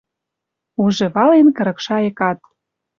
[0.83, 2.39] Уже вален кырык шайыкат.